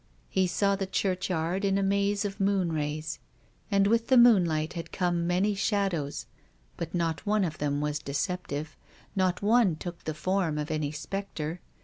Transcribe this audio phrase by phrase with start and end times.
[0.29, 3.19] He saw the churchyard in a maze of moon rays.
[3.69, 5.53] And with the moonlight had come many THE GRAVE.
[5.53, 6.25] 99 shadows.
[6.75, 8.75] But not one of them was deceptive.
[9.15, 11.59] Not one took the form of any spectre.